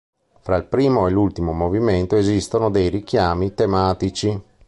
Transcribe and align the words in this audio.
Fra 0.39 0.55
il 0.55 0.65
primo 0.65 1.05
e 1.05 1.11
l'ultimo 1.11 1.51
movimento 1.53 2.15
esistono 2.15 2.71
dei 2.71 2.89
richiami 2.89 3.53
tematici. 3.53 4.41